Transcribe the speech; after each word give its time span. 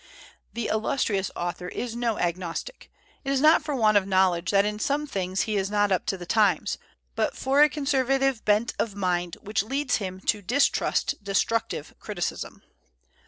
The 0.53 0.65
illustrious 0.65 1.29
author 1.35 1.67
is 1.67 1.95
no 1.95 2.17
agnostic. 2.17 2.89
It 3.23 3.29
is 3.31 3.39
not 3.39 3.61
for 3.63 3.75
want 3.75 3.97
of 3.97 4.07
knowledge 4.07 4.49
that 4.49 4.65
in 4.65 4.79
some 4.79 5.05
things 5.05 5.41
he 5.41 5.57
is 5.57 5.69
not 5.69 5.91
up 5.91 6.07
to 6.07 6.17
the 6.17 6.25
times, 6.25 6.79
but 7.15 7.37
for 7.37 7.61
a 7.61 7.69
conservative 7.69 8.43
bent 8.43 8.73
of 8.79 8.95
mind 8.95 9.37
which 9.43 9.61
leads 9.61 9.97
him 9.97 10.19
to 10.21 10.41
distrust 10.41 11.23
destructive 11.23 11.93
criticism. 11.99 12.63